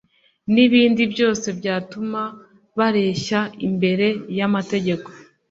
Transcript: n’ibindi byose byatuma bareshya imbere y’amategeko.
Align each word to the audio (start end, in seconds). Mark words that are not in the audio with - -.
n’ibindi 0.53 1.03
byose 1.13 1.47
byatuma 1.59 2.21
bareshya 2.77 3.39
imbere 3.67 4.07
y’amategeko. 4.37 5.07